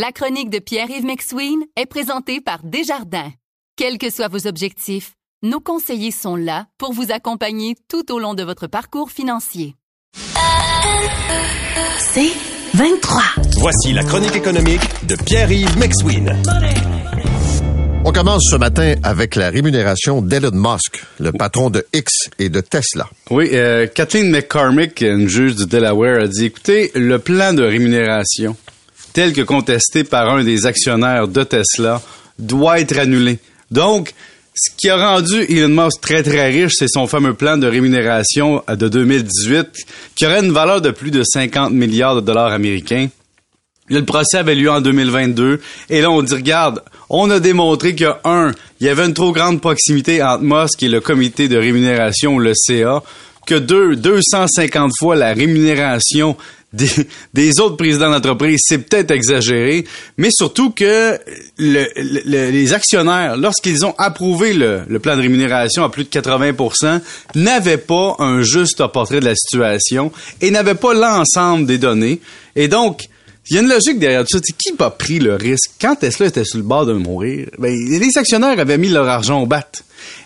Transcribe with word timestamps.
La 0.00 0.12
chronique 0.12 0.48
de 0.48 0.60
Pierre-Yves 0.60 1.04
McSween 1.04 1.58
est 1.74 1.86
présentée 1.86 2.40
par 2.40 2.60
Desjardins. 2.62 3.32
Quels 3.74 3.98
que 3.98 4.10
soient 4.10 4.28
vos 4.28 4.46
objectifs, 4.46 5.14
nos 5.42 5.58
conseillers 5.58 6.12
sont 6.12 6.36
là 6.36 6.66
pour 6.78 6.92
vous 6.92 7.10
accompagner 7.10 7.74
tout 7.88 8.12
au 8.12 8.20
long 8.20 8.34
de 8.34 8.44
votre 8.44 8.68
parcours 8.68 9.10
financier. 9.10 9.74
C'est 11.98 12.30
23. 12.74 13.22
Voici 13.56 13.92
la 13.92 14.04
chronique 14.04 14.36
économique 14.36 14.82
de 15.08 15.16
Pierre-Yves 15.16 15.76
McSween. 15.76 16.32
On 18.04 18.12
commence 18.12 18.44
ce 18.52 18.56
matin 18.56 18.94
avec 19.02 19.34
la 19.34 19.50
rémunération 19.50 20.22
d'Elon 20.22 20.52
Musk, 20.52 21.04
le 21.18 21.32
patron 21.32 21.70
de 21.70 21.84
X 21.92 22.30
et 22.38 22.50
de 22.50 22.60
Tesla. 22.60 23.08
Oui, 23.32 23.48
euh, 23.52 23.88
Kathleen 23.88 24.30
McCormick, 24.30 25.00
une 25.00 25.28
juge 25.28 25.56
du 25.56 25.66
Delaware, 25.66 26.20
a 26.22 26.28
dit, 26.28 26.44
écoutez, 26.44 26.92
le 26.94 27.18
plan 27.18 27.52
de 27.52 27.64
rémunération 27.64 28.54
tel 29.12 29.32
que 29.32 29.42
contesté 29.42 30.04
par 30.04 30.28
un 30.30 30.44
des 30.44 30.66
actionnaires 30.66 31.28
de 31.28 31.42
Tesla 31.42 32.02
doit 32.38 32.80
être 32.80 32.98
annulé. 32.98 33.38
Donc, 33.70 34.14
ce 34.54 34.70
qui 34.76 34.88
a 34.88 34.96
rendu 34.96 35.44
Elon 35.48 35.84
Musk 35.84 36.00
très 36.00 36.22
très 36.22 36.50
riche, 36.50 36.72
c'est 36.76 36.88
son 36.88 37.06
fameux 37.06 37.34
plan 37.34 37.56
de 37.56 37.66
rémunération 37.66 38.62
de 38.68 38.88
2018 38.88 39.68
qui 40.16 40.26
aurait 40.26 40.44
une 40.44 40.52
valeur 40.52 40.80
de 40.80 40.90
plus 40.90 41.12
de 41.12 41.22
50 41.22 41.72
milliards 41.72 42.16
de 42.16 42.20
dollars 42.20 42.52
américains. 42.52 43.08
Le 43.88 44.04
procès 44.04 44.38
avait 44.38 44.56
lieu 44.56 44.70
en 44.70 44.80
2022 44.80 45.60
et 45.90 46.00
là 46.00 46.10
on 46.10 46.22
dit 46.22 46.34
regarde, 46.34 46.82
on 47.08 47.30
a 47.30 47.40
démontré 47.40 47.94
que 47.94 48.12
un, 48.24 48.52
il 48.80 48.86
y 48.86 48.90
avait 48.90 49.06
une 49.06 49.14
trop 49.14 49.32
grande 49.32 49.60
proximité 49.60 50.22
entre 50.22 50.42
Musk 50.42 50.82
et 50.82 50.88
le 50.88 51.00
comité 51.00 51.48
de 51.48 51.56
rémunération, 51.56 52.38
le 52.38 52.52
CA, 52.54 53.02
que 53.46 53.54
deux, 53.54 53.96
250 53.96 54.92
fois 54.98 55.16
la 55.16 55.32
rémunération 55.32 56.36
des, 56.72 57.60
autres 57.60 57.76
présidents 57.76 58.10
d'entreprise, 58.10 58.60
c'est 58.62 58.78
peut-être 58.78 59.10
exagéré, 59.10 59.86
mais 60.18 60.28
surtout 60.30 60.70
que 60.70 61.18
les 61.58 62.72
actionnaires, 62.74 63.36
lorsqu'ils 63.36 63.86
ont 63.86 63.94
approuvé 63.96 64.52
le, 64.52 64.82
le, 64.86 64.98
plan 64.98 65.16
de 65.16 65.22
rémunération 65.22 65.82
à 65.82 65.88
plus 65.88 66.04
de 66.04 66.10
80% 66.10 67.00
n'avaient 67.36 67.78
pas 67.78 68.16
un 68.18 68.42
juste 68.42 68.86
portrait 68.88 69.20
de 69.20 69.24
la 69.24 69.34
situation 69.34 70.12
et 70.40 70.50
n'avaient 70.50 70.74
pas 70.74 70.92
l'ensemble 70.92 71.66
des 71.66 71.78
données. 71.78 72.20
Et 72.54 72.68
donc, 72.68 73.08
il 73.50 73.54
y 73.54 73.58
a 73.58 73.62
une 73.62 73.68
logique 73.68 73.98
derrière 73.98 74.24
tout 74.26 74.36
ça. 74.36 74.40
qui 74.40 74.74
a 74.78 74.90
pris 74.90 75.20
le 75.20 75.34
risque? 75.34 75.70
Quand 75.80 75.96
Tesla 75.96 76.26
était 76.26 76.44
sur 76.44 76.58
le 76.58 76.64
bord 76.64 76.84
de 76.84 76.92
mourir, 76.92 77.48
ben, 77.58 77.74
les 77.74 78.18
actionnaires 78.18 78.58
avaient 78.58 78.76
mis 78.76 78.90
leur 78.90 79.08
argent 79.08 79.40
au 79.40 79.46
bat. 79.46 79.66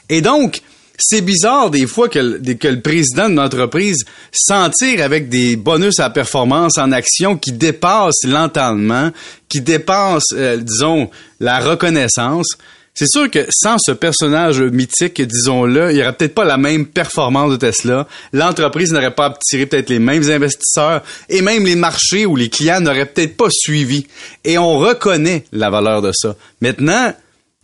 Et 0.09 0.21
donc, 0.21 0.61
c'est 0.99 1.21
bizarre 1.21 1.71
des 1.71 1.87
fois 1.87 2.09
que, 2.09 2.19
le 2.19 2.81
président 2.81 3.29
d'une 3.29 3.41
entreprise 3.41 4.05
s'en 4.31 4.71
tire 4.71 5.03
avec 5.03 5.29
des 5.29 5.57
bonus 5.57 6.01
à 6.01 6.11
performance 6.11 6.79
en 6.79 6.93
action 6.93 7.37
qui 7.37 7.53
dépassent 7.53 8.25
l'entendement, 8.25 9.11
qui 9.49 9.61
dépassent, 9.61 10.33
euh, 10.33 10.57
disons, 10.57 11.11
la 11.41 11.61
reconnaissance. 11.61 12.57
C'est 12.95 13.09
sûr 13.09 13.31
que 13.31 13.47
sans 13.51 13.77
ce 13.79 13.93
personnage 13.93 14.61
mythique, 14.61 15.23
disons-le, 15.23 15.91
il 15.91 15.97
n'y 15.97 16.03
aurait 16.03 16.13
peut-être 16.13 16.35
pas 16.35 16.45
la 16.45 16.59
même 16.59 16.85
performance 16.85 17.51
de 17.53 17.57
Tesla. 17.57 18.07
L'entreprise 18.35 18.93
n'aurait 18.93 19.15
pas 19.15 19.27
attiré 19.27 19.65
peut-être 19.65 19.89
les 19.89 19.99
mêmes 19.99 20.31
investisseurs 20.31 21.03
et 21.31 21.41
même 21.41 21.65
les 21.65 21.75
marchés 21.75 22.27
ou 22.27 22.37
les 22.37 22.51
clients 22.51 22.81
n'auraient 22.81 23.07
peut-être 23.07 23.39
pas 23.39 23.49
suivi. 23.51 24.07
Et 24.45 24.59
on 24.59 24.79
reconnaît 24.79 25.45
la 25.53 25.71
valeur 25.71 26.03
de 26.03 26.13
ça. 26.13 26.37
Maintenant, 26.61 27.15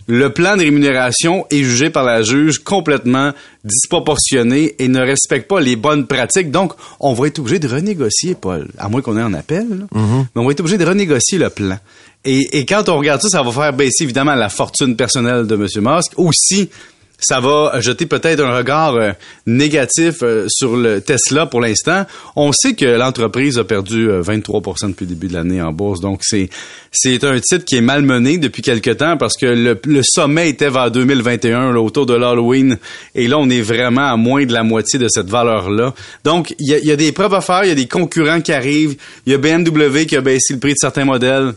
le 0.08 0.32
plan 0.32 0.56
de 0.56 0.62
rémunération 0.62 1.46
est 1.50 1.62
jugé 1.62 1.90
par 1.90 2.02
la 2.02 2.22
juge 2.22 2.60
complètement 2.60 3.32
disproportionné 3.62 4.74
et 4.78 4.88
ne 4.88 5.00
respecte 5.00 5.46
pas 5.48 5.60
les 5.60 5.76
bonnes 5.76 6.06
pratiques. 6.06 6.50
Donc, 6.50 6.72
on 6.98 7.12
va 7.12 7.26
être 7.26 7.38
obligé 7.38 7.58
de 7.58 7.68
renégocier, 7.68 8.34
Paul, 8.34 8.68
à 8.78 8.88
moins 8.88 9.02
qu'on 9.02 9.18
ait 9.18 9.22
un 9.22 9.34
appel, 9.34 9.86
mm-hmm. 9.94 10.26
mais 10.34 10.42
on 10.42 10.46
va 10.46 10.52
être 10.52 10.60
obligé 10.60 10.78
de 10.78 10.86
renégocier 10.86 11.36
le 11.36 11.50
plan. 11.50 11.78
Et, 12.24 12.58
et 12.58 12.64
quand 12.64 12.88
on 12.88 12.96
regarde 12.98 13.20
ça, 13.20 13.28
ça 13.28 13.42
va 13.42 13.52
faire 13.52 13.72
baisser 13.74 14.04
évidemment 14.04 14.34
la 14.34 14.48
fortune 14.48 14.96
personnelle 14.96 15.46
de 15.46 15.54
M. 15.54 15.66
Musk. 15.82 16.12
Aussi, 16.16 16.70
ça 17.18 17.40
va 17.40 17.80
jeter 17.80 18.06
peut-être 18.06 18.40
un 18.40 18.56
regard 18.56 18.94
euh, 18.94 19.10
négatif 19.46 20.22
euh, 20.22 20.46
sur 20.48 20.76
le 20.76 21.00
Tesla 21.00 21.46
pour 21.46 21.60
l'instant. 21.60 22.06
On 22.36 22.52
sait 22.52 22.74
que 22.74 22.84
l'entreprise 22.84 23.58
a 23.58 23.64
perdu 23.64 24.08
23% 24.08 24.84
euh, 24.84 24.88
depuis 24.88 25.04
le 25.04 25.14
début 25.14 25.26
de 25.26 25.34
l'année 25.34 25.60
en 25.60 25.72
bourse. 25.72 26.00
Donc, 26.00 26.20
c'est 26.22 26.48
c'est 26.92 27.24
un 27.24 27.38
titre 27.40 27.64
qui 27.64 27.76
est 27.76 27.80
malmené 27.80 28.38
depuis 28.38 28.62
quelque 28.62 28.90
temps 28.90 29.16
parce 29.16 29.36
que 29.36 29.46
le, 29.46 30.00
sommet 30.02 30.48
était 30.48 30.70
vers 30.70 30.90
2021, 30.90 31.74
autour 31.76 32.06
de 32.06 32.14
l'Halloween. 32.14 32.78
Et 33.14 33.26
là, 33.26 33.38
on 33.38 33.50
est 33.50 33.60
vraiment 33.60 34.10
à 34.10 34.16
moins 34.16 34.46
de 34.46 34.52
la 34.52 34.62
moitié 34.62 34.98
de 34.98 35.08
cette 35.08 35.28
valeur-là. 35.28 35.94
Donc, 36.24 36.54
il 36.58 36.68
y 36.68 36.74
a, 36.74 36.78
y 36.78 36.90
a 36.90 36.96
des 36.96 37.12
preuves 37.12 37.34
à 37.34 37.40
faire, 37.40 37.64
il 37.64 37.68
y 37.68 37.72
a 37.72 37.74
des 37.74 37.88
concurrents 37.88 38.40
qui 38.40 38.52
arrivent. 38.52 38.96
Il 39.26 39.32
y 39.32 39.34
a 39.34 39.38
BMW 39.38 40.06
qui 40.06 40.16
a 40.16 40.20
baissé 40.20 40.54
le 40.54 40.60
prix 40.60 40.72
de 40.72 40.78
certains 40.78 41.04
modèles 41.04 41.52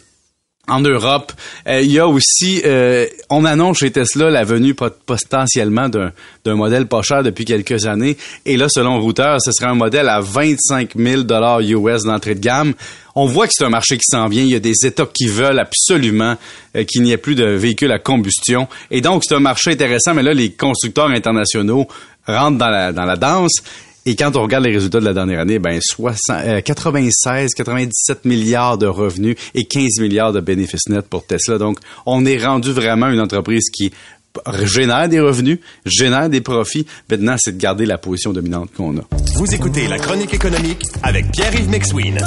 en 0.67 0.79
Europe. 0.79 1.31
Euh, 1.67 1.81
il 1.81 1.91
y 1.91 1.99
a 1.99 2.07
aussi, 2.07 2.61
euh, 2.65 3.05
on 3.29 3.45
annonce 3.45 3.79
chez 3.79 3.91
Tesla 3.91 4.29
la 4.29 4.43
venue 4.43 4.73
potentiellement 4.73 5.89
d'un 5.89 6.55
modèle 6.55 6.87
pas 6.87 7.01
cher 7.01 7.23
depuis 7.23 7.45
quelques 7.45 7.85
années. 7.85 8.17
Et 8.45 8.57
là, 8.57 8.67
selon 8.69 9.01
Reuters, 9.01 9.41
ce 9.41 9.51
serait 9.51 9.69
un 9.69 9.75
modèle 9.75 10.07
à 10.07 10.21
25 10.21 10.91
000 10.95 11.23
dollars 11.23 11.61
US 11.61 12.03
d'entrée 12.03 12.35
de 12.35 12.39
gamme. 12.39 12.73
On 13.15 13.25
voit 13.25 13.47
que 13.47 13.53
c'est 13.53 13.65
un 13.65 13.69
marché 13.69 13.97
qui 13.97 14.05
s'en 14.05 14.27
vient. 14.27 14.43
Il 14.43 14.51
y 14.51 14.55
a 14.55 14.59
des 14.59 14.85
États 14.85 15.05
qui 15.05 15.27
veulent 15.27 15.59
absolument 15.59 16.37
euh, 16.75 16.83
qu'il 16.83 17.03
n'y 17.03 17.11
ait 17.11 17.17
plus 17.17 17.35
de 17.35 17.45
véhicules 17.45 17.91
à 17.91 17.99
combustion. 17.99 18.67
Et 18.89 19.01
donc, 19.01 19.23
c'est 19.25 19.35
un 19.35 19.39
marché 19.39 19.71
intéressant. 19.71 20.13
Mais 20.13 20.23
là, 20.23 20.33
les 20.33 20.51
constructeurs 20.51 21.09
internationaux 21.09 21.87
rentrent 22.27 22.57
dans 22.57 22.69
la, 22.69 22.93
dans 22.93 23.05
la 23.05 23.17
danse. 23.17 23.61
Et 24.05 24.15
quand 24.15 24.35
on 24.35 24.41
regarde 24.41 24.65
les 24.65 24.73
résultats 24.73 24.99
de 24.99 25.05
la 25.05 25.13
dernière 25.13 25.39
année, 25.39 25.59
ben 25.59 25.79
60, 25.79 26.63
96, 26.63 27.53
97 27.53 28.25
milliards 28.25 28.79
de 28.79 28.87
revenus 28.87 29.35
et 29.53 29.65
15 29.65 29.99
milliards 29.99 30.33
de 30.33 30.39
bénéfices 30.39 30.89
nets 30.89 31.07
pour 31.07 31.25
Tesla. 31.25 31.59
Donc, 31.59 31.77
on 32.07 32.25
est 32.25 32.43
rendu 32.43 32.71
vraiment 32.71 33.09
une 33.09 33.19
entreprise 33.19 33.69
qui 33.69 33.91
génère 34.63 35.07
des 35.07 35.19
revenus, 35.19 35.59
génère 35.85 36.29
des 36.29 36.41
profits. 36.41 36.87
Maintenant, 37.11 37.35
c'est 37.37 37.51
de 37.57 37.61
garder 37.61 37.85
la 37.85 37.99
position 37.99 38.33
dominante 38.33 38.71
qu'on 38.75 38.97
a. 38.97 39.01
Vous 39.35 39.53
écoutez 39.53 39.87
la 39.87 39.99
chronique 39.99 40.33
économique 40.33 40.83
avec 41.03 41.31
Pierre-Yves 41.31 41.69
McSween. 41.69 42.19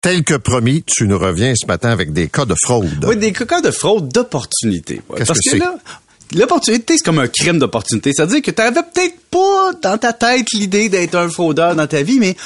Tel 0.00 0.24
que 0.24 0.34
promis, 0.34 0.82
tu 0.84 1.06
nous 1.06 1.18
reviens 1.18 1.52
ce 1.54 1.66
matin 1.66 1.90
avec 1.90 2.12
des 2.12 2.28
cas 2.28 2.44
de 2.44 2.54
fraude. 2.60 3.04
Oui, 3.06 3.16
des 3.16 3.32
cas 3.32 3.60
de 3.60 3.70
fraude 3.70 4.08
d'opportunité. 4.08 5.02
Qu'est-ce 5.16 5.32
que, 5.32 5.38
c'est? 5.40 5.60
L'opportunité, 6.34 6.94
c'est 6.96 7.04
comme 7.04 7.18
un 7.18 7.28
crime 7.28 7.58
d'opportunité. 7.58 8.12
C'est-à-dire 8.14 8.42
que 8.42 8.50
tu 8.50 8.60
n'avais 8.60 8.82
peut-être 8.82 9.18
pas 9.30 9.72
dans 9.82 9.98
ta 9.98 10.12
tête 10.12 10.52
l'idée 10.52 10.88
d'être 10.88 11.14
un 11.14 11.28
fraudeur 11.28 11.74
dans 11.76 11.86
ta 11.86 12.02
vie, 12.02 12.18
mais 12.18 12.36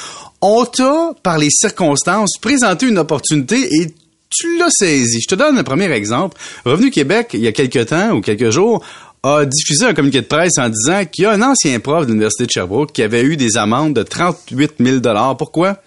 on 0.41 0.65
t'a, 0.65 1.13
par 1.23 1.37
les 1.37 1.49
circonstances, 1.49 2.37
présenté 2.39 2.87
une 2.87 2.97
opportunité 2.97 3.75
et 3.75 3.93
tu 4.29 4.57
l'as 4.57 4.69
saisi. 4.71 5.19
Je 5.21 5.27
te 5.27 5.35
donne 5.35 5.57
un 5.57 5.63
premier 5.63 5.91
exemple. 5.91 6.37
Revenu 6.65 6.89
Québec, 6.89 7.31
il 7.33 7.41
y 7.41 7.47
a 7.47 7.51
quelques 7.51 7.87
temps 7.87 8.11
ou 8.11 8.21
quelques 8.21 8.49
jours, 8.49 8.83
a 9.23 9.45
diffusé 9.45 9.85
un 9.85 9.93
communiqué 9.93 10.21
de 10.21 10.25
presse 10.25 10.57
en 10.57 10.69
disant 10.69 11.05
qu'il 11.05 11.25
y 11.25 11.27
a 11.27 11.31
un 11.31 11.41
ancien 11.43 11.79
prof 11.79 12.05
de 12.05 12.11
l'Université 12.11 12.45
de 12.45 12.51
Sherbrooke 12.51 12.91
qui 12.91 13.03
avait 13.03 13.21
eu 13.21 13.37
des 13.37 13.55
amendes 13.55 13.93
de 13.93 14.01
38 14.01 14.73
000 14.79 15.35
Pourquoi? 15.37 15.77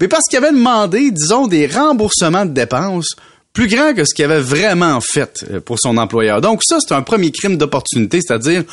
Mais 0.00 0.06
parce 0.06 0.24
qu'il 0.28 0.38
avait 0.38 0.52
demandé, 0.52 1.10
disons, 1.10 1.48
des 1.48 1.66
remboursements 1.66 2.46
de 2.46 2.52
dépenses 2.52 3.16
plus 3.54 3.68
grand 3.68 3.94
que 3.94 4.04
ce 4.04 4.14
qu'il 4.14 4.26
avait 4.26 4.40
vraiment 4.40 5.00
fait 5.00 5.44
euh, 5.50 5.60
pour 5.60 5.78
son 5.78 5.96
employeur. 5.96 6.42
Donc 6.42 6.62
ça, 6.62 6.78
c'est 6.80 6.92
un 6.92 7.02
premier 7.02 7.30
crime 7.30 7.56
d'opportunité, 7.56 8.20
c'est-à-dire 8.20 8.64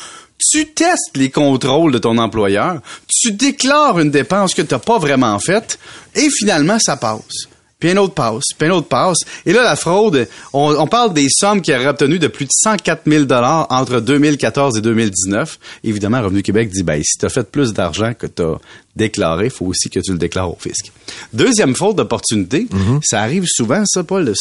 tu 0.50 0.66
testes 0.72 1.16
les 1.16 1.30
contrôles 1.30 1.92
de 1.92 1.98
ton 1.98 2.18
employeur, 2.18 2.80
tu 3.08 3.30
déclares 3.30 4.00
une 4.00 4.10
dépense 4.10 4.54
que 4.54 4.62
tu 4.62 4.74
n'as 4.74 4.80
pas 4.80 4.98
vraiment 4.98 5.38
faite, 5.38 5.78
et 6.16 6.28
finalement, 6.30 6.78
ça 6.80 6.96
passe 6.96 7.48
puis 7.82 7.90
un 7.90 7.96
autre 7.96 8.14
passe, 8.14 8.44
puis 8.56 8.68
un 8.68 8.70
autre 8.70 8.86
passe. 8.86 9.18
Et 9.44 9.52
là, 9.52 9.64
la 9.64 9.74
fraude, 9.74 10.28
on, 10.52 10.86
parle 10.86 11.12
des 11.12 11.26
sommes 11.28 11.60
qu'il 11.60 11.74
a 11.74 11.90
obtenues 11.90 12.20
de 12.20 12.28
plus 12.28 12.44
de 12.44 12.52
104 12.52 13.10
000 13.10 13.24
entre 13.28 13.98
2014 13.98 14.78
et 14.78 14.80
2019. 14.80 15.58
Évidemment, 15.82 16.22
Revenu 16.22 16.44
Québec 16.44 16.70
dit, 16.70 16.84
ben, 16.84 17.02
si 17.02 17.18
tu 17.18 17.26
as 17.26 17.28
fait 17.28 17.50
plus 17.50 17.72
d'argent 17.72 18.14
que 18.16 18.28
tu 18.28 18.40
as 18.40 18.54
déclaré, 18.94 19.46
il 19.46 19.50
faut 19.50 19.66
aussi 19.66 19.90
que 19.90 19.98
tu 19.98 20.12
le 20.12 20.18
déclares 20.18 20.48
au 20.48 20.56
fisc. 20.60 20.92
Deuxième 21.32 21.74
faute 21.74 21.96
d'opportunité, 21.96 22.68
mm-hmm. 22.70 23.00
ça 23.02 23.20
arrive 23.20 23.46
souvent, 23.48 23.82
ça, 23.84 24.04
Paul, 24.04 24.26
de, 24.26 24.34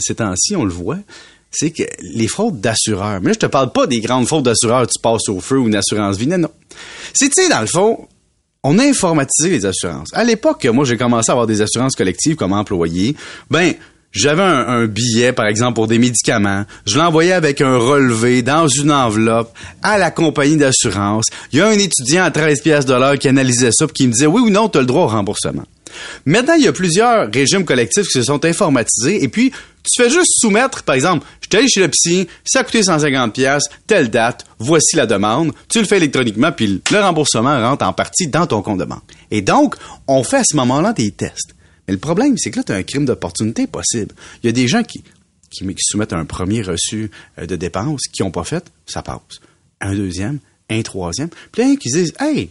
ces 0.00 0.14
temps-ci, 0.16 0.56
on 0.56 0.64
le 0.64 0.72
voit 0.72 0.98
c'est 1.54 1.70
que 1.70 1.82
les 2.00 2.28
fraudes 2.28 2.62
d'assureurs. 2.62 3.20
Mais 3.20 3.26
là, 3.26 3.32
je 3.34 3.40
te 3.40 3.46
parle 3.46 3.72
pas 3.72 3.86
des 3.86 4.00
grandes 4.00 4.26
fraudes 4.26 4.46
d'assureurs, 4.46 4.86
tu 4.86 4.98
passes 4.98 5.28
au 5.28 5.38
feu 5.38 5.58
ou 5.58 5.68
une 5.68 5.76
assurance 5.76 6.16
vie. 6.16 6.26
Non, 6.26 6.38
non. 6.38 6.50
C'est, 7.12 7.28
tu 7.28 7.42
sais, 7.42 7.50
dans 7.50 7.60
le 7.60 7.66
fond, 7.66 8.08
on 8.64 8.78
a 8.78 8.84
informatisé 8.84 9.50
les 9.50 9.66
assurances. 9.66 10.08
À 10.12 10.24
l'époque, 10.24 10.64
moi, 10.66 10.84
j'ai 10.84 10.96
commencé 10.96 11.30
à 11.30 11.32
avoir 11.32 11.46
des 11.46 11.62
assurances 11.62 11.96
collectives 11.96 12.36
comme 12.36 12.52
employé. 12.52 13.16
Ben, 13.50 13.74
j'avais 14.12 14.42
un, 14.42 14.86
billet, 14.86 15.32
par 15.32 15.46
exemple, 15.46 15.74
pour 15.74 15.88
des 15.88 15.98
médicaments. 15.98 16.64
Je 16.86 16.98
l'envoyais 16.98 17.32
avec 17.32 17.60
un 17.60 17.76
relevé 17.76 18.42
dans 18.42 18.68
une 18.68 18.92
enveloppe 18.92 19.56
à 19.82 19.98
la 19.98 20.10
compagnie 20.10 20.58
d'assurance. 20.58 21.24
Il 21.52 21.58
y 21.58 21.62
a 21.62 21.66
un 21.66 21.78
étudiant 21.78 22.24
à 22.24 22.30
13 22.30 22.60
pièces 22.60 22.84
de 22.84 22.94
l'heure 22.94 23.18
qui 23.18 23.28
analysait 23.28 23.72
ça 23.72 23.86
et 23.86 23.92
qui 23.92 24.06
me 24.06 24.12
disait 24.12 24.26
oui 24.26 24.42
ou 24.42 24.50
non, 24.50 24.68
tu 24.68 24.78
as 24.78 24.82
le 24.82 24.86
droit 24.86 25.04
au 25.04 25.08
remboursement. 25.08 25.64
Maintenant, 26.26 26.54
il 26.54 26.64
y 26.64 26.68
a 26.68 26.72
plusieurs 26.72 27.30
régimes 27.32 27.64
collectifs 27.64 28.06
qui 28.06 28.18
se 28.18 28.22
sont 28.22 28.44
informatisés 28.44 29.22
et 29.22 29.28
puis 29.28 29.52
tu 29.82 30.02
fais 30.02 30.10
juste 30.10 30.32
soumettre, 30.38 30.84
par 30.84 30.94
exemple, 30.94 31.26
je 31.40 31.48
suis 31.48 31.58
allé 31.58 31.68
chez 31.68 31.80
le 31.80 31.88
psy, 31.88 32.28
ça 32.44 32.60
a 32.60 32.64
coûté 32.64 32.82
150 32.82 33.34
pièces, 33.34 33.64
telle 33.86 34.10
date, 34.10 34.46
voici 34.58 34.96
la 34.96 35.06
demande, 35.06 35.52
tu 35.68 35.80
le 35.80 35.86
fais 35.86 35.96
électroniquement 35.96 36.52
puis 36.52 36.80
le 36.90 37.00
remboursement 37.00 37.60
rentre 37.60 37.84
en 37.84 37.92
partie 37.92 38.28
dans 38.28 38.46
ton 38.46 38.62
compte 38.62 38.78
de 38.78 38.84
banque. 38.84 39.02
Et 39.30 39.42
donc, 39.42 39.74
on 40.06 40.22
fait 40.22 40.38
à 40.38 40.44
ce 40.44 40.56
moment-là 40.56 40.92
des 40.92 41.10
tests. 41.10 41.54
Mais 41.86 41.94
le 41.94 41.98
problème, 41.98 42.38
c'est 42.38 42.50
que 42.50 42.58
là, 42.58 42.64
tu 42.64 42.72
as 42.72 42.76
un 42.76 42.82
crime 42.82 43.04
d'opportunité 43.04 43.66
possible. 43.66 44.14
Il 44.42 44.46
y 44.46 44.48
a 44.48 44.52
des 44.52 44.68
gens 44.68 44.82
qui, 44.84 45.02
qui, 45.50 45.64
soumettent 45.78 46.12
un 46.12 46.24
premier 46.24 46.62
reçu 46.62 47.10
euh, 47.38 47.46
de 47.46 47.56
dépenses, 47.56 48.02
qui 48.12 48.22
n'ont 48.22 48.30
pas 48.30 48.44
fait, 48.44 48.64
ça 48.86 49.02
passe. 49.02 49.40
Un 49.80 49.94
deuxième, 49.94 50.38
un 50.70 50.82
troisième. 50.82 51.28
Puis 51.50 51.62
là, 51.62 51.76
qui 51.76 51.90
disent, 51.90 52.14
hey, 52.20 52.50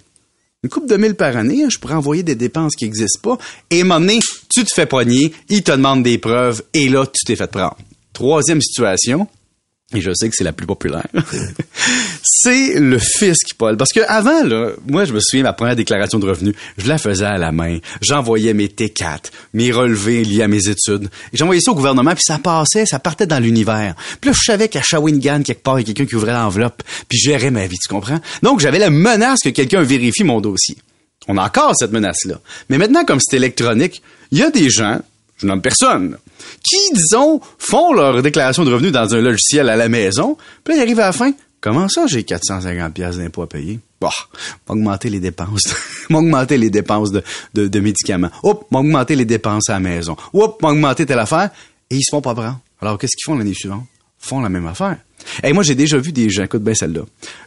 une 0.64 0.70
coupe 0.70 0.88
de 0.88 0.96
mille 0.96 1.16
par 1.16 1.36
année, 1.36 1.64
hein, 1.64 1.70
je 1.72 1.80
pourrais 1.80 1.96
envoyer 1.96 2.22
des 2.22 2.36
dépenses 2.36 2.76
qui 2.76 2.86
n'existent 2.86 3.36
pas. 3.36 3.44
Et 3.72 3.80
à 3.80 3.82
un 3.82 3.88
moment 3.88 4.00
donné, 4.00 4.20
tu 4.54 4.64
te 4.64 4.74
fais 4.74 4.86
poigner, 4.86 5.34
ils 5.50 5.64
te 5.64 5.72
demandent 5.72 6.04
des 6.04 6.20
preuves, 6.20 6.62
et 6.74 6.88
là, 6.88 7.06
tu 7.08 7.26
t'es 7.26 7.36
fait 7.36 7.50
prendre. 7.50 7.78
Troisième 8.14 8.62
situation, 8.62 9.28
et 9.94 10.02
je 10.02 10.12
sais 10.14 10.30
que 10.30 10.36
c'est 10.36 10.44
la 10.44 10.54
plus 10.54 10.68
populaire, 10.68 11.08
c'est 12.24 12.80
le 12.80 13.00
fisc, 13.00 13.54
Paul. 13.58 13.78
Parce 13.78 13.92
que 13.92 14.02
avant, 14.08 14.44
là, 14.44 14.72
moi, 14.88 15.06
je 15.06 15.14
me 15.14 15.20
souviens, 15.20 15.44
ma 15.44 15.54
première 15.54 15.76
déclaration 15.76 16.20
de 16.20 16.28
revenus, 16.28 16.56
je 16.78 16.88
la 16.88 16.98
faisais 16.98 17.26
à 17.26 17.38
la 17.38 17.52
main. 17.52 17.80
J'envoyais 18.02 18.54
mes 18.54 18.68
T4, 18.68 19.32
mes 19.54 19.72
relevés 19.72 20.24
liés 20.24 20.44
à 20.44 20.48
mes 20.48 20.70
études. 20.70 21.10
J'envoyais 21.34 21.62
ça 21.62 21.72
au 21.72 21.76
gouvernement, 21.76 22.14
puis 22.14 22.24
ça 22.26 22.38
passait, 22.38 22.86
ça 22.86 23.00
partait 23.00 23.26
dans 23.26 23.40
l'univers. 23.40 23.96
Puis 24.20 24.30
là, 24.30 24.36
je 24.38 24.44
savais 24.44 24.68
qu'à 24.68 24.82
Shawinigan, 24.82 25.42
quelque 25.44 25.64
part, 25.64 25.80
il 25.80 25.88
y 25.88 25.92
a 25.92 25.94
quelqu'un 25.94 26.10
qui 26.10 26.16
ouvrait 26.16 26.34
l'enveloppe, 26.34 26.84
puis 27.10 27.18
gérait 27.18 27.52
ma 27.52 27.66
vie, 27.68 27.78
tu 27.78 27.88
comprends? 27.88 28.20
Donc, 28.44 28.60
j'avais 28.60 28.80
la 28.80 28.90
menace 28.90 29.40
que 29.44 29.50
quelqu'un 29.50 29.82
vérifie 29.82 30.24
mon 30.24 30.42
dossier. 30.42 30.78
On 31.28 31.38
a 31.38 31.46
encore 31.46 31.74
cette 31.76 31.92
menace-là. 31.92 32.40
Mais 32.70 32.78
maintenant, 32.78 33.06
comme 33.06 33.20
c'est 33.22 33.38
électronique, 33.38 34.02
il 34.32 34.40
y 34.40 34.44
a 34.44 34.50
des 34.50 34.70
gens, 34.70 35.00
je 35.38 35.46
nomme 35.46 35.62
personne, 35.62 36.18
qui, 36.64 36.94
disons, 36.94 37.42
font 37.58 37.94
leur 37.94 38.22
déclaration 38.22 38.64
de 38.66 38.72
revenus 38.72 38.92
dans 38.92 39.14
un 39.14 39.22
logiciel 39.22 39.70
à 39.70 39.76
la 39.76 39.90
maison, 39.90 40.38
puis 40.64 40.74
là, 40.74 40.80
ils 40.80 40.84
arrivent 40.84 41.00
à 41.00 41.08
la 41.08 41.12
fin. 41.12 41.32
Comment 41.62 41.88
ça, 41.88 42.08
j'ai 42.08 42.24
450 42.24 42.94
pièces 42.94 43.18
d'impôts 43.18 43.44
à 43.44 43.48
payer? 43.48 43.80
Bah, 44.02 44.10
augmenter 44.68 45.10
les 45.10 45.20
dépenses, 45.20 45.76
m'augmenter 46.10 46.58
les 46.58 46.72
dépenses 46.72 47.12
de, 47.12 47.24
de, 47.54 47.68
de 47.68 47.80
médicaments. 47.80 48.32
Oups, 48.42 48.66
m'augmenter 48.72 49.16
les 49.16 49.26
dépenses 49.26 49.70
à 49.70 49.74
la 49.74 49.80
maison. 49.80 50.18
Oups, 50.34 50.60
m'augmenter 50.62 51.06
telle 51.06 51.20
affaire. 51.20 51.52
Et 51.92 51.98
ils 51.98 52.04
se 52.04 52.10
font 52.10 52.22
pas 52.22 52.34
prendre. 52.34 52.60
Alors, 52.82 52.98
qu'est-ce 52.98 53.16
qu'ils 53.16 53.32
font 53.32 53.38
l'année 53.38 53.54
suivante? 53.54 53.86
Font 54.18 54.42
la 54.42 54.50
même 54.50 54.66
affaire. 54.66 54.98
Et 55.44 55.54
moi, 55.54 55.62
j'ai 55.62 55.76
déjà 55.76 56.00
vu 56.00 56.12
des 56.12 56.30
gens, 56.32 56.44
écoute 56.44 56.64
bien 56.64 56.74
celle-là. 56.74 57.02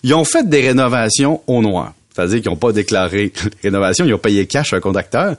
Ils 0.04 0.14
ont 0.14 0.24
fait 0.24 0.48
des 0.48 0.60
rénovations 0.60 1.40
au 1.48 1.60
noir. 1.60 1.92
C'est-à-dire 2.14 2.40
qu'ils 2.40 2.50
n'ont 2.50 2.56
pas 2.56 2.72
déclaré 2.72 3.32
rénovation, 3.62 4.04
ils 4.04 4.14
ont 4.14 4.18
payé 4.18 4.46
cash 4.46 4.72
à 4.72 4.76
un 4.76 4.80
conducteur. 4.80 5.36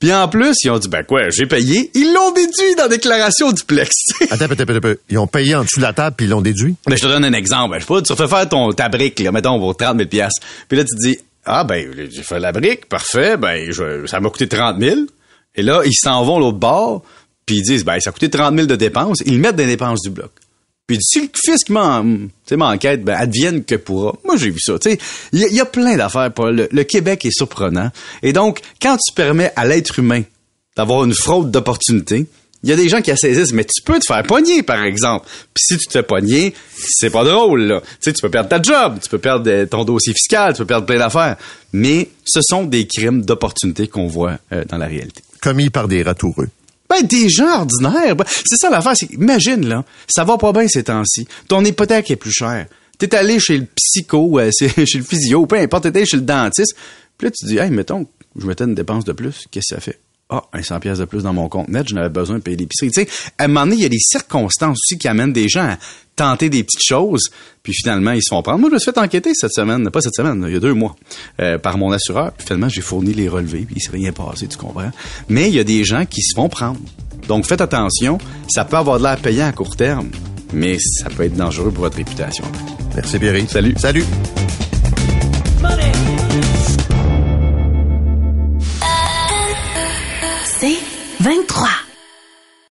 Puis 0.00 0.12
en 0.12 0.28
plus, 0.28 0.54
ils 0.64 0.70
ont 0.70 0.78
dit, 0.78 0.88
ben 0.88 1.02
quoi, 1.04 1.30
j'ai 1.30 1.46
payé. 1.46 1.90
Ils 1.94 2.12
l'ont 2.12 2.30
déduit 2.32 2.74
dans 2.76 2.82
la 2.84 2.88
déclaration 2.88 3.52
duplex. 3.52 3.90
Attends, 4.30 4.44
attends, 4.44 4.54
attends, 4.64 4.74
attends. 4.74 5.00
Ils 5.08 5.18
ont 5.18 5.26
payé 5.26 5.54
en 5.54 5.64
dessous 5.64 5.78
de 5.78 5.84
la 5.84 5.92
table 5.94 6.14
puis 6.16 6.26
ils 6.26 6.30
l'ont 6.30 6.42
déduit? 6.42 6.74
Mais 6.88 6.96
je 6.96 7.02
te 7.02 7.06
donne 7.06 7.24
un 7.24 7.32
exemple. 7.32 7.74
Je 7.76 7.80
sais 7.80 7.86
pas, 7.86 8.02
tu 8.02 8.14
fais 8.14 8.28
faire 8.28 8.48
ton, 8.48 8.72
ta 8.72 8.88
brique, 8.88 9.18
là, 9.20 9.32
mettons, 9.32 9.58
pour 9.58 9.76
30 9.76 9.96
000 9.96 10.08
piastres. 10.08 10.42
Puis 10.68 10.76
là, 10.76 10.84
tu 10.84 10.94
te 10.96 11.00
dis, 11.00 11.18
ah 11.46 11.64
ben, 11.64 11.88
j'ai 12.10 12.22
fait 12.22 12.38
la 12.40 12.52
brique, 12.52 12.86
parfait, 12.88 13.36
ben, 13.36 13.70
je- 13.70 14.06
ça 14.06 14.20
m'a 14.20 14.28
coûté 14.30 14.46
30 14.48 14.78
000. 14.80 15.00
Et 15.54 15.62
là, 15.62 15.82
ils 15.86 15.94
s'en 15.94 16.22
vont 16.24 16.38
l'autre 16.38 16.58
bord, 16.58 17.02
puis 17.46 17.56
ils 17.58 17.62
disent, 17.62 17.84
ben, 17.84 17.98
ça 18.00 18.10
a 18.10 18.12
coûté 18.12 18.28
30 18.28 18.54
000 18.54 18.66
de 18.66 18.76
dépenses. 18.76 19.22
Ils 19.24 19.38
mettent 19.38 19.56
les 19.58 19.66
dépenses 19.66 20.00
du 20.02 20.10
bloc. 20.10 20.30
Puis 20.86 20.98
si 21.00 21.20
le 21.22 21.28
fisc 21.34 21.70
m'enquête, 21.70 23.02
ben, 23.04 23.14
advienne 23.14 23.64
que 23.64 23.74
pourra. 23.76 24.14
Moi, 24.24 24.36
j'ai 24.36 24.50
vu 24.50 24.60
ça. 24.60 24.74
Il 25.32 25.40
y, 25.40 25.60
a- 25.60 25.64
plein 25.64 25.96
d'affaires, 25.96 26.30
Paul. 26.32 26.68
Le, 26.70 26.82
Québec 26.84 27.24
est 27.24 27.30
surprenant. 27.34 27.90
Et 28.22 28.32
donc, 28.34 28.60
quand 28.82 28.96
tu 28.96 29.14
permets 29.14 29.50
à 29.56 29.66
l'être 29.66 29.98
humain 29.98 30.22
d'avoir 30.76 31.04
une 31.04 31.14
fraude 31.14 31.50
d'opportunité, 31.50 32.26
il 32.62 32.70
y 32.70 32.72
a 32.72 32.76
des 32.76 32.88
gens 32.88 33.00
qui 33.00 33.10
la 33.10 33.16
saisissent, 33.16 33.52
mais 33.52 33.64
tu 33.64 33.82
peux 33.82 33.98
te 33.98 34.04
faire 34.06 34.22
pogner, 34.24 34.62
par 34.62 34.82
exemple. 34.84 35.26
Puis 35.54 35.64
si 35.68 35.78
tu 35.78 35.86
te 35.86 35.92
fais 35.92 36.02
pogner, 36.02 36.54
c'est 36.76 37.10
pas 37.10 37.24
drôle, 37.24 37.62
là. 37.62 37.80
Tu 37.80 37.86
sais, 38.00 38.12
tu 38.12 38.20
peux 38.22 38.30
perdre 38.30 38.48
ta 38.48 38.60
job, 38.60 38.98
tu 39.02 39.08
peux 39.08 39.18
perdre 39.18 39.50
euh, 39.50 39.66
ton 39.66 39.84
dossier 39.84 40.12
fiscal, 40.12 40.52
tu 40.52 40.58
peux 40.58 40.66
perdre 40.66 40.86
plein 40.86 40.98
d'affaires. 40.98 41.36
Mais 41.72 42.08
ce 42.24 42.40
sont 42.42 42.64
des 42.64 42.86
crimes 42.86 43.22
d'opportunité 43.22 43.86
qu'on 43.88 44.06
voit 44.06 44.38
euh, 44.52 44.64
dans 44.66 44.78
la 44.78 44.86
réalité. 44.86 45.22
Commis 45.40 45.70
par 45.70 45.88
des 45.88 46.02
ratoureux. 46.02 46.48
Des 47.02 47.28
gens 47.28 47.60
ordinaires. 47.60 48.16
Ben, 48.16 48.24
c'est 48.26 48.56
ça 48.56 48.70
l'affaire. 48.70 48.94
Imagine, 49.10 49.66
là, 49.66 49.84
ça 50.08 50.24
va 50.24 50.38
pas 50.38 50.52
bien 50.52 50.68
ces 50.68 50.84
temps-ci. 50.84 51.26
Ton 51.48 51.64
hypothèque 51.64 52.10
est 52.10 52.16
plus 52.16 52.32
chère. 52.32 52.66
T'es 52.98 53.14
allé 53.14 53.40
chez 53.40 53.58
le 53.58 53.66
psycho, 53.66 54.38
euh, 54.38 54.50
chez 54.58 54.70
le 54.76 55.04
physio, 55.04 55.46
peu 55.46 55.56
importe, 55.56 55.84
t'es 55.84 55.96
allé 55.96 56.06
chez 56.06 56.16
le 56.16 56.22
dentiste. 56.22 56.74
Puis 57.18 57.26
là, 57.26 57.32
tu 57.36 57.46
dis, 57.46 57.58
hey, 57.58 57.70
mettons, 57.70 58.06
je 58.36 58.46
mettais 58.46 58.64
une 58.64 58.74
dépense 58.74 59.04
de 59.04 59.12
plus. 59.12 59.46
Qu'est-ce 59.50 59.74
que 59.74 59.76
ça 59.76 59.80
fait? 59.80 60.00
Ah, 60.30 60.42
un 60.52 60.62
100 60.62 60.80
pièces 60.80 60.98
de 60.98 61.04
plus 61.04 61.22
dans 61.22 61.34
mon 61.34 61.48
compte 61.48 61.68
net, 61.68 61.86
j'en 61.86 61.98
avais 61.98 62.08
besoin 62.08 62.38
de 62.38 62.42
payer 62.42 62.56
l'épicerie. 62.56 62.90
Tu 62.90 63.02
sais, 63.02 63.32
à 63.38 63.44
un 63.44 63.48
moment 63.48 63.66
donné, 63.66 63.76
il 63.76 63.82
y 63.82 63.86
a 63.86 63.90
des 63.90 63.98
circonstances 64.00 64.78
aussi 64.78 64.98
qui 64.98 65.06
amènent 65.06 65.34
des 65.34 65.48
gens 65.48 65.64
à 65.64 65.78
tenter 66.16 66.48
des 66.48 66.62
petites 66.62 66.84
choses, 66.84 67.30
puis 67.62 67.72
finalement, 67.72 68.12
ils 68.12 68.22
se 68.22 68.28
font 68.28 68.42
prendre. 68.42 68.58
Moi, 68.58 68.68
je 68.70 68.74
me 68.74 68.78
suis 68.78 68.92
fait 68.92 68.98
enquêter 68.98 69.32
cette 69.34 69.52
semaine, 69.52 69.90
pas 69.90 70.00
cette 70.00 70.14
semaine, 70.14 70.44
il 70.46 70.54
y 70.54 70.56
a 70.56 70.60
deux 70.60 70.74
mois, 70.74 70.94
euh, 71.40 71.58
par 71.58 71.78
mon 71.78 71.92
assureur. 71.92 72.32
Puis 72.32 72.46
finalement, 72.46 72.68
j'ai 72.68 72.80
fourni 72.80 73.12
les 73.12 73.28
relevés, 73.28 73.64
puis 73.66 73.76
il 73.76 73.82
s'est 73.82 73.90
rien 73.90 74.12
passé, 74.12 74.46
tu 74.46 74.56
comprends? 74.56 74.90
Mais 75.28 75.48
il 75.48 75.54
y 75.54 75.58
a 75.58 75.64
des 75.64 75.84
gens 75.84 76.04
qui 76.06 76.22
se 76.22 76.34
font 76.34 76.48
prendre. 76.48 76.78
Donc, 77.28 77.46
faites 77.46 77.60
attention, 77.60 78.18
ça 78.48 78.64
peut 78.64 78.76
avoir 78.76 78.98
de 78.98 79.04
l'air 79.04 79.16
payant 79.18 79.46
à 79.46 79.52
court 79.52 79.76
terme, 79.76 80.10
mais 80.52 80.78
ça 80.78 81.08
peut 81.08 81.24
être 81.24 81.36
dangereux 81.36 81.70
pour 81.70 81.84
votre 81.84 81.96
réputation. 81.96 82.44
Merci, 82.94 83.18
Pierre. 83.18 83.48
Salut. 83.48 83.74
Salut. 83.78 84.04
C'est 90.60 90.78
23. 91.20 91.83